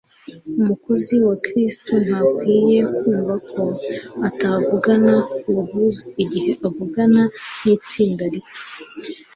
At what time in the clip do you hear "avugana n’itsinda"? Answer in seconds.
6.67-8.23